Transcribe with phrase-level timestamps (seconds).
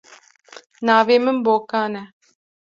[0.85, 2.03] Navê min Bokan e.